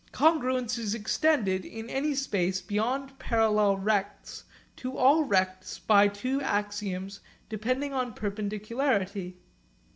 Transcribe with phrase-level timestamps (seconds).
[0.11, 4.45] Congruence is extended in any space beyond parallel rects
[4.77, 9.37] to all rects by two axioms depending on perpendicularity.